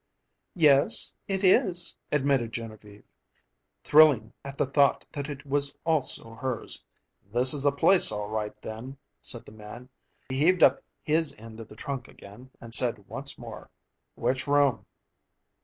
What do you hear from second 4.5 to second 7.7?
the thought that it was also hers. "This is